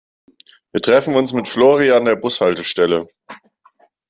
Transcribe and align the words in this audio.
Wir 0.71 0.81
treffen 0.81 1.15
uns 1.15 1.31
mit 1.31 1.47
Flori 1.47 1.91
an 1.91 2.05
der 2.05 2.15
Bushaltestelle. 2.15 3.07